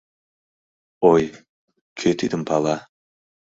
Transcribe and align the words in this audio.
Ой, 1.11 1.23
кӧ 1.99 2.09
тидым 2.19 2.41
пала! 2.47 2.77